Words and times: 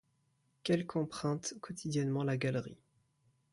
Quelque 0.63 0.97
empruntent 0.97 1.53
quotidiennement 1.61 2.23
la 2.23 2.35
galerie. 2.35 2.79